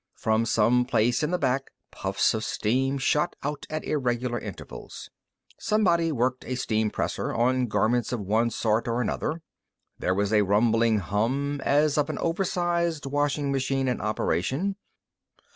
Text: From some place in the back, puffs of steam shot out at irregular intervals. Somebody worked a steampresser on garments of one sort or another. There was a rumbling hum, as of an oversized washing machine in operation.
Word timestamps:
From 0.15 0.47
some 0.47 0.83
place 0.85 1.21
in 1.21 1.29
the 1.29 1.37
back, 1.37 1.69
puffs 1.91 2.33
of 2.33 2.43
steam 2.43 2.97
shot 2.97 3.35
out 3.43 3.67
at 3.69 3.83
irregular 3.83 4.39
intervals. 4.39 5.11
Somebody 5.59 6.11
worked 6.11 6.43
a 6.43 6.55
steampresser 6.55 7.31
on 7.37 7.67
garments 7.67 8.11
of 8.11 8.19
one 8.19 8.49
sort 8.49 8.87
or 8.87 8.99
another. 8.99 9.43
There 9.99 10.15
was 10.15 10.33
a 10.33 10.41
rumbling 10.41 10.97
hum, 10.97 11.61
as 11.63 11.99
of 11.99 12.09
an 12.09 12.17
oversized 12.17 13.05
washing 13.05 13.51
machine 13.51 13.87
in 13.87 14.01
operation. 14.01 14.75